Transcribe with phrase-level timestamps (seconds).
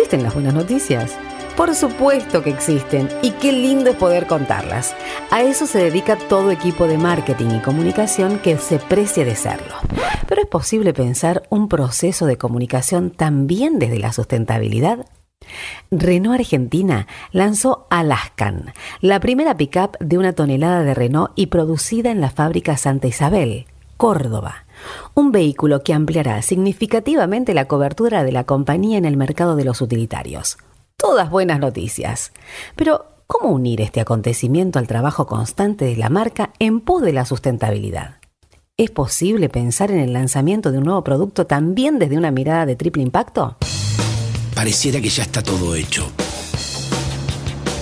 [0.00, 1.14] ¿Existen las buenas noticias?
[1.58, 4.96] Por supuesto que existen y qué lindo es poder contarlas.
[5.30, 9.74] A eso se dedica todo equipo de marketing y comunicación que se precie de serlo.
[10.26, 15.04] Pero es posible pensar un proceso de comunicación también desde la sustentabilidad.
[15.90, 18.72] Renault Argentina lanzó Alaskan,
[19.02, 23.66] la primera pickup de una tonelada de Renault y producida en la fábrica Santa Isabel,
[23.98, 24.64] Córdoba.
[25.14, 29.80] Un vehículo que ampliará significativamente la cobertura de la compañía en el mercado de los
[29.80, 30.58] utilitarios.
[30.96, 32.32] Todas buenas noticias.
[32.76, 37.24] Pero, ¿cómo unir este acontecimiento al trabajo constante de la marca en pos de la
[37.24, 38.16] sustentabilidad?
[38.76, 42.76] ¿Es posible pensar en el lanzamiento de un nuevo producto también desde una mirada de
[42.76, 43.56] triple impacto?
[44.54, 46.10] Pareciera que ya está todo hecho.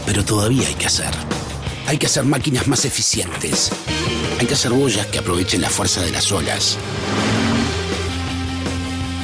[0.06, 1.10] Pero todavía hay que hacer.
[1.86, 3.70] Hay que hacer máquinas más eficientes
[4.38, 6.76] hay que hacer boyas que aprovechen la fuerza de las olas.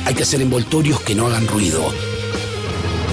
[0.07, 1.93] Hay que hacer envoltorios que no hagan ruido.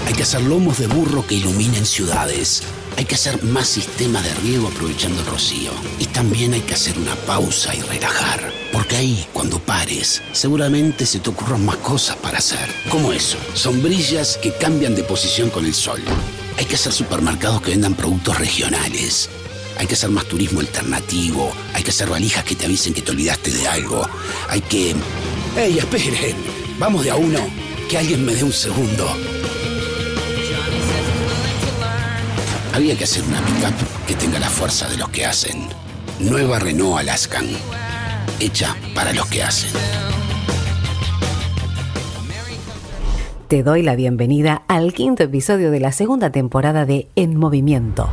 [0.07, 2.63] Hay que hacer lomos de burro que iluminen ciudades.
[2.97, 5.71] Hay que hacer más sistemas de riego aprovechando el rocío.
[5.99, 8.51] Y también hay que hacer una pausa y relajar.
[8.73, 12.67] Porque ahí, cuando pares, seguramente se te ocurran más cosas para hacer.
[12.89, 16.01] Como eso, sombrillas que cambian de posición con el sol.
[16.57, 19.29] Hay que hacer supermercados que vendan productos regionales
[19.77, 23.11] hay que hacer más turismo alternativo, hay que hacer valijas que te avisen que te
[23.11, 24.07] olvidaste de algo,
[24.49, 24.95] hay que...
[25.57, 26.35] ¡Ey, esperen!
[26.79, 27.39] Vamos de a uno,
[27.89, 29.07] que alguien me dé un segundo.
[32.73, 35.67] Había que hacer una pickup que tenga la fuerza de los que hacen.
[36.19, 37.47] Nueva Renault Alaskan,
[38.39, 39.71] hecha para los que hacen.
[43.47, 48.09] Te doy la bienvenida al quinto episodio de la segunda temporada de En Movimiento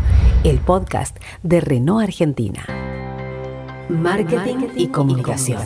[0.49, 2.65] el podcast de Renault Argentina.
[3.91, 5.61] Marketing, y, comunicación.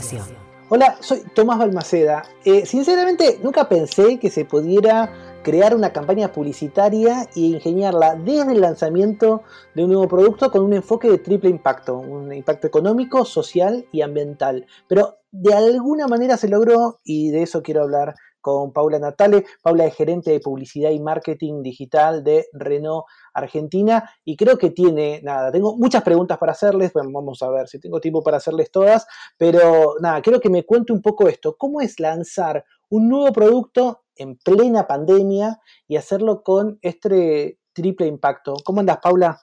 [0.70, 2.24] Hola, soy Tomás Balmaceda.
[2.44, 8.60] Eh, sinceramente, nunca pensé que se pudiera crear una campaña publicitaria e ingeniarla desde el
[8.60, 9.42] lanzamiento
[9.76, 14.00] de un nuevo producto con un enfoque de triple impacto, un impacto económico, social y
[14.00, 14.66] ambiental.
[14.88, 19.46] Pero de alguna manera se logró y de eso quiero hablar con Paula Natale.
[19.62, 25.20] Paula es gerente de publicidad y marketing digital de Renault Argentina y creo que tiene,
[25.22, 28.70] nada, tengo muchas preguntas para hacerles, bueno, vamos a ver si tengo tiempo para hacerles
[28.70, 29.06] todas,
[29.36, 34.04] pero nada, quiero que me cuente un poco esto, ¿cómo es lanzar un nuevo producto
[34.16, 38.54] en plena pandemia y hacerlo con este triple impacto?
[38.64, 39.40] ¿Cómo andas, Paula?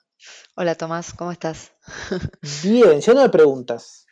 [0.56, 1.71] Hola, Tomás, ¿cómo estás?
[2.63, 4.06] Bien, lleno de preguntas.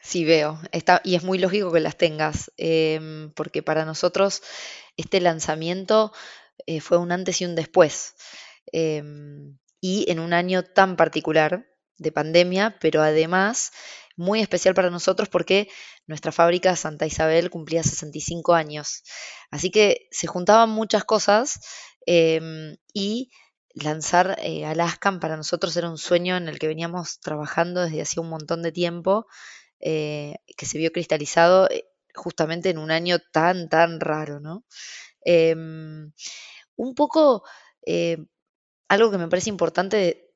[0.00, 0.58] Sí, veo.
[0.72, 4.42] Está, y es muy lógico que las tengas, em, porque para nosotros
[4.96, 6.12] este lanzamiento
[6.66, 8.14] eh, fue un antes y un después.
[8.72, 11.66] Em, y en un año tan particular
[11.98, 13.70] de pandemia, pero además
[14.16, 15.68] muy especial para nosotros porque
[16.06, 19.04] nuestra fábrica Santa Isabel cumplía 65 años.
[19.50, 21.60] Así que se juntaban muchas cosas
[22.06, 23.30] em, y
[23.74, 28.22] lanzar eh, Alaskan para nosotros era un sueño en el que veníamos trabajando desde hacía
[28.22, 29.26] un montón de tiempo
[29.80, 31.84] eh, que se vio cristalizado eh,
[32.14, 34.64] justamente en un año tan, tan raro, ¿no?
[35.20, 36.12] Em,
[36.76, 37.44] un poco,
[37.86, 38.18] eh,
[38.88, 40.30] algo que me parece importante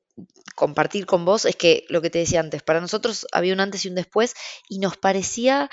[0.55, 3.85] compartir con vos es que lo que te decía antes, para nosotros había un antes
[3.85, 4.35] y un después
[4.69, 5.69] y nos parecía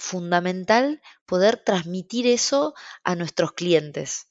[0.00, 4.28] fundamental poder transmitir eso a nuestros clientes.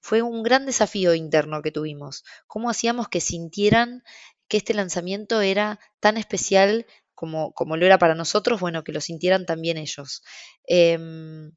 [0.00, 2.24] Fue un gran desafío interno que tuvimos.
[2.46, 4.02] ¿Cómo hacíamos que sintieran
[4.48, 9.00] que este lanzamiento era tan especial como, como lo era para nosotros, bueno, que lo
[9.00, 10.22] sintieran también ellos.
[10.66, 11.52] Em,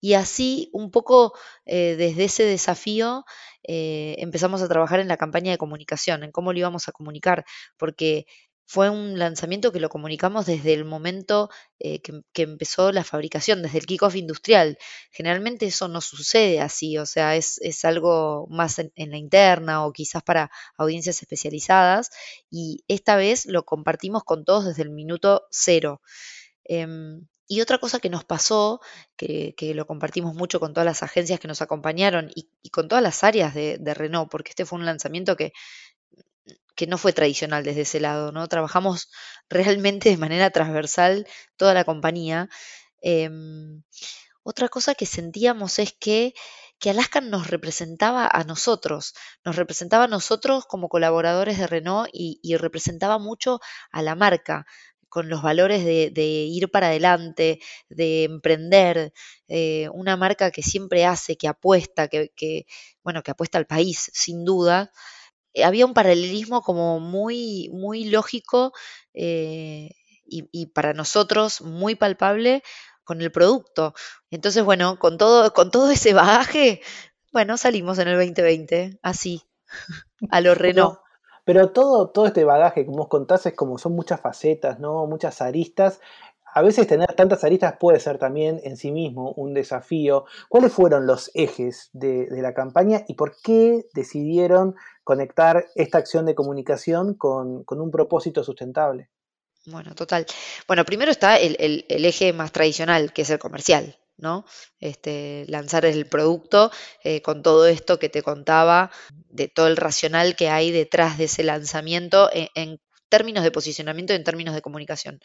[0.00, 1.34] y así, un poco
[1.64, 3.24] eh, desde ese desafío,
[3.66, 7.44] eh, empezamos a trabajar en la campaña de comunicación, en cómo lo íbamos a comunicar,
[7.76, 8.26] porque
[8.66, 13.78] fue un lanzamiento que lo comunicamos desde el momento eh, que, empezó la fabricación, desde
[13.78, 14.76] el kickoff industrial.
[15.12, 20.22] Generalmente eso no sucede así, o sea, es, algo más en, la interna o quizás
[20.24, 22.10] para audiencias especializadas.
[22.50, 26.02] Y esta vez lo compartimos con todos desde el minuto cero.
[26.64, 28.80] Em, y otra cosa que nos pasó,
[29.16, 33.24] que, lo compartimos mucho con todas las agencias que nos acompañaron y, con todas las
[33.24, 35.52] áreas de, de Renault, porque este fue un lanzamiento que
[36.76, 38.46] que no fue tradicional desde ese lado, ¿no?
[38.46, 39.10] Trabajamos
[39.48, 41.26] realmente de manera transversal
[41.56, 42.48] toda la compañía.
[43.00, 43.82] Em,
[44.42, 46.34] otra cosa que sentíamos es que,
[46.78, 52.56] que Alaska nos representaba a nosotros, nos representaba a nosotros como colaboradores de Renault y,
[52.56, 53.60] representaba mucho
[53.90, 54.66] a la marca
[55.16, 57.58] con los valores de, ir para adelante,
[57.88, 59.14] de emprender,
[59.48, 62.66] eh, una marca que siempre hace, que apuesta, que, que,
[63.02, 64.92] bueno, que apuesta al país, sin duda,
[65.54, 68.74] eh, había un paralelismo como muy, muy lógico
[69.14, 69.88] eh,
[70.26, 72.62] y, para nosotros muy palpable
[73.02, 73.94] con el producto.
[74.28, 76.82] Entonces, bueno, con todo, con todo ese bagaje,
[77.32, 79.40] bueno, salimos en el 2020, así,
[80.30, 81.05] a lo Renault.
[81.46, 85.06] Pero, todo, todo este bagaje que vos contás es como son muchas facetas, ¿no?
[85.06, 86.00] Muchas aristas.
[86.52, 90.24] A veces tener tantas aristas puede ser también en sí mismo un desafío.
[90.48, 96.34] ¿Cuáles fueron los ejes de, la campaña y por qué decidieron conectar esta acción de
[96.34, 99.08] comunicación con, un propósito sustentable?
[99.66, 100.26] Bueno, total.
[100.66, 104.44] Bueno, primero está el, el eje más tradicional, que es el comercial, ¿no?
[104.80, 106.70] Este, lanzar el producto
[107.04, 108.90] eh, con todo esto que te contaba,
[109.28, 114.12] de todo el racional que hay detrás de ese lanzamiento e, en, términos de posicionamiento
[114.12, 115.20] y en términos de comunicación.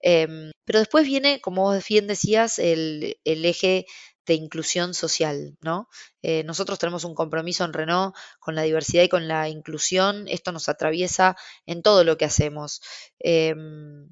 [0.00, 3.86] Em, pero después viene, como vos bien decías, el, eje
[4.26, 5.88] de inclusión social, ¿no?
[6.22, 10.28] Eh, nosotros tenemos un compromiso en Renault con la diversidad y con la inclusión.
[10.28, 12.80] Esto nos atraviesa en todo lo que hacemos.
[13.18, 14.08] Em,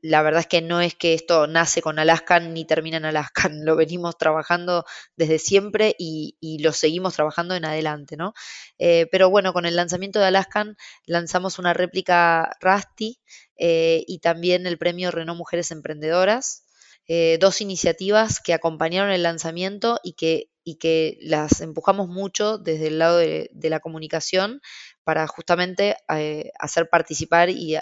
[0.00, 3.64] la verdad es que no es que esto nace con Alaskan ni termina en Alaskan,
[3.64, 4.84] lo venimos trabajando
[5.16, 8.32] desde siempre y, lo seguimos trabajando en adelante, ¿no?
[8.78, 13.20] Eh, pero bueno, con el lanzamiento de Alaskan lanzamos una réplica Rusty
[13.56, 16.64] eh, y también el premio Renault Mujeres Emprendedoras,
[17.06, 22.88] eh, dos iniciativas que acompañaron el lanzamiento y que, y que las empujamos mucho desde
[22.88, 24.60] el lado de, la comunicación
[25.04, 27.76] para justamente eh, hacer participar y,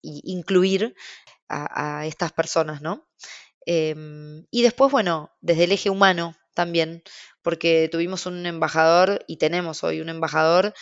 [0.00, 0.94] incluir
[1.48, 3.06] a, estas personas, ¿no?
[3.66, 7.02] Em, y después, bueno, desde el eje humano también,
[7.42, 10.74] porque tuvimos un embajador y tenemos hoy un embajador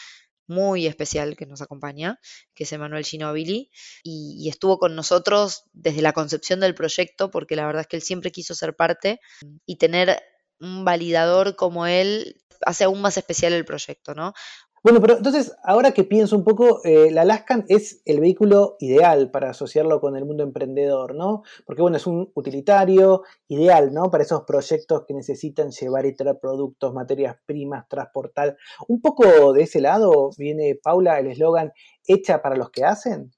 [0.51, 2.19] muy especial que nos acompaña,
[2.55, 3.71] que es Emanuel Ginobili,
[4.03, 8.03] y, estuvo con nosotros desde la concepción del proyecto, porque la verdad es que él
[8.03, 9.21] siempre quiso ser parte
[9.65, 10.21] y tener
[10.61, 14.35] un validador como él hace aún más especial el proyecto, ¿no?
[14.83, 19.31] Bueno, pero entonces, ahora que pienso un poco, eh, la Alaskan es el vehículo ideal
[19.31, 21.43] para asociarlo con el mundo emprendedor, ¿no?
[21.67, 24.11] Porque, bueno, es un utilitario ideal, ¿no?
[24.11, 28.57] Para esos proyectos que necesitan llevar y traer productos, materias primas, transportar.
[28.89, 31.73] Un poco de ese lado viene, Paula, el eslogan
[32.07, 33.33] hecha para los que hacen.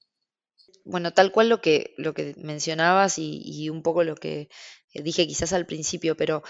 [0.85, 4.47] Bueno, tal cual lo que, lo que mencionabas y, y un poco lo que
[4.93, 6.41] dije quizás al principio, pero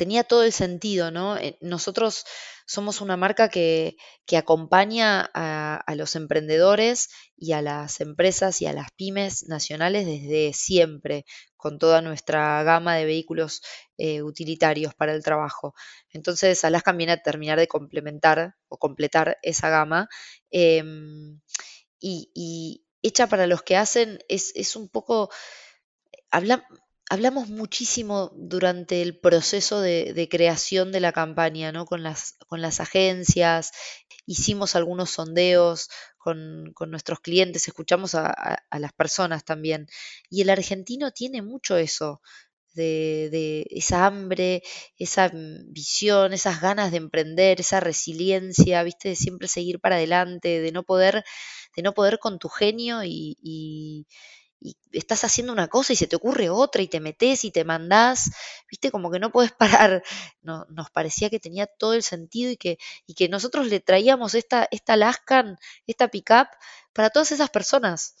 [0.00, 1.36] tenía todo el sentido, ¿no?
[1.36, 2.24] Eh, nosotros
[2.64, 3.98] somos una marca que,
[4.34, 11.26] acompaña a, los emprendedores y a las empresas y a las pymes nacionales desde siempre,
[11.58, 13.60] con toda nuestra gama de vehículos
[13.98, 15.74] eh, utilitarios para el trabajo.
[16.14, 20.08] Entonces, Alaska viene a terminar de complementar o completar esa gama.
[20.50, 21.40] Em,
[22.00, 25.28] y, hecha para los que hacen es, un poco...
[26.30, 26.64] Habla,
[27.10, 31.84] hablamos muchísimo durante el proceso de, creación de la campaña, ¿no?
[31.84, 33.72] Con las, con las agencias,
[34.26, 39.88] hicimos algunos sondeos con, nuestros clientes, escuchamos a, las personas también.
[40.30, 42.22] Y el argentino tiene mucho eso,
[42.74, 44.62] de, de, esa hambre,
[44.96, 50.70] esa visión, esas ganas de emprender, esa resiliencia, viste, de siempre seguir para adelante, de
[50.70, 51.24] no poder,
[51.74, 54.06] de no poder con tu genio y y
[54.92, 58.30] estás haciendo una cosa y se te ocurre otra y te metes y te mandás,
[58.70, 59.52] viste, como que no puedes
[59.88, 60.02] parar.
[60.42, 64.34] No, nos parecía que tenía todo el sentido y que, y que nosotros le traíamos
[64.34, 66.48] esta, esta Lascan, esta pickup
[66.92, 68.16] para todas esas personas,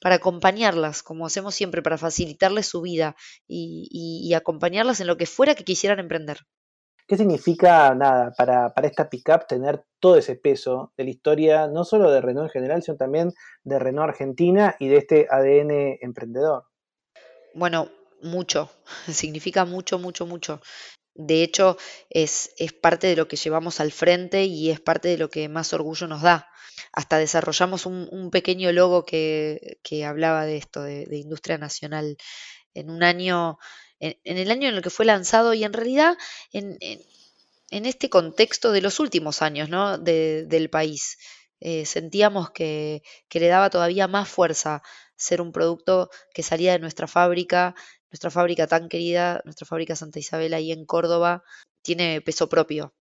[0.00, 3.16] para acompañarlas, como hacemos siempre, para facilitarles su vida
[3.46, 6.46] y, y acompañarlas en lo que fuera que quisieran emprender.
[7.10, 12.08] ¿Qué significa, nada, para, esta pickup tener todo ese peso de la historia, no solo
[12.08, 13.32] de Renault en general, sino también
[13.64, 16.66] de Renault Argentina y de este ADN emprendedor?
[17.52, 17.88] Bueno,
[18.22, 18.70] mucho,
[19.08, 20.60] significa mucho, mucho, mucho.
[21.12, 21.76] De hecho,
[22.10, 25.48] es, es, parte de lo que llevamos al frente y es parte de lo que
[25.48, 26.46] más orgullo nos da.
[26.92, 32.16] Hasta desarrollamos un, pequeño logo que, hablaba de esto, de industria nacional.
[32.72, 33.58] En un año
[34.00, 36.16] en, el año en el que fue lanzado y en realidad
[36.52, 36.78] en,
[37.70, 39.98] este contexto de los últimos años ¿no?
[39.98, 41.18] del país.
[41.60, 43.02] Eh, sentíamos que,
[43.32, 44.82] le daba todavía más fuerza
[45.14, 47.74] ser un producto que salía de nuestra fábrica,
[48.10, 51.44] nuestra fábrica tan querida, nuestra fábrica Santa Isabel ahí en Córdoba,
[51.82, 52.94] tiene peso propio.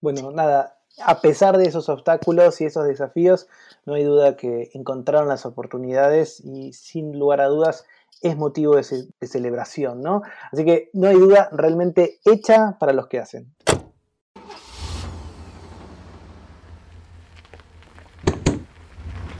[0.00, 3.46] Bueno, nada, a pesar de esos obstáculos y esos desafíos,
[3.84, 7.84] no hay duda que encontraron las oportunidades y sin lugar a dudas
[8.20, 8.84] es motivo de,
[9.26, 10.22] celebración, ¿no?
[10.52, 13.52] Así que no hay duda, realmente hecha para los que hacen.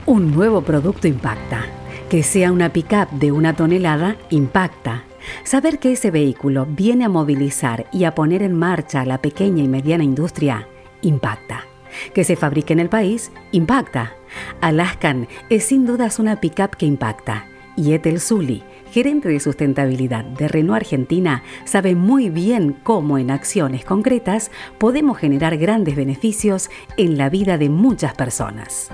[0.05, 1.65] Un nuevo producto impacta.
[2.09, 5.03] Que sea una pickup de una tonelada impacta.
[5.43, 9.67] Saber que ese vehículo viene a movilizar y a poner en marcha la pequeña y
[9.67, 10.67] mediana industria
[11.01, 11.65] impacta.
[12.13, 14.13] Que se fabrique en el país impacta.
[14.61, 17.47] Alaskan es sin dudas una pickup que impacta.
[17.75, 18.63] Y Etel Zully
[18.93, 25.57] gerente de sustentabilidad de Renault Argentina, sabe muy bien cómo en acciones concretas podemos generar
[25.57, 28.91] grandes beneficios en la vida de muchas personas.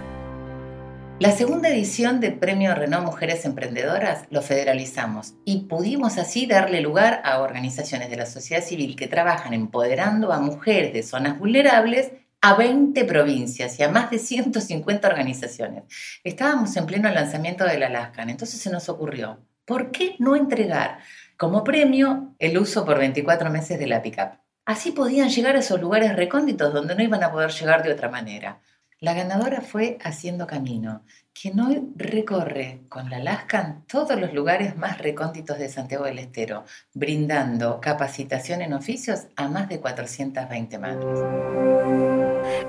[1.20, 7.22] La segunda edición de Premio Renault Mujeres Emprendedoras lo federalizamos y pudimos así darle lugar
[7.26, 12.56] a organizaciones de la sociedad civil que trabajan empoderando a mujeres de zonas vulnerables a
[12.56, 15.84] 20 provincias y a más de 150 organizaciones.
[16.24, 21.00] Estábamos en pleno lanzamiento del Alaskan, entonces se nos ocurrió, ¿por qué no entregar
[21.38, 24.40] como premio el uso por 24 meses de la pickup?
[24.66, 28.10] Así podían llegar a esos lugares recónditos donde no iban a poder llegar de otra
[28.10, 28.62] manera.
[29.02, 34.98] La ganadora fue Haciendo Camino, quien hoy recorre con la Lascan todos los lugares más
[34.98, 41.06] recónditos de Santiago del Estero, brindando capacitación en oficios a más de 420 madres.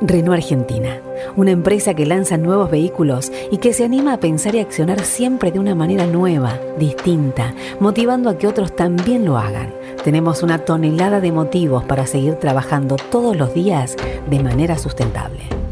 [0.01, 1.03] Renault Argentina,
[1.35, 5.51] una empresa que lanza nuevos vehículos y que se anima a pensar y accionar siempre
[5.51, 9.75] de una manera nueva, distinta, motivando a que otros también lo hagan.
[10.05, 13.97] Tenemos una tonelada de motivos para seguir trabajando todos los días
[14.29, 15.70] de manera sustentable.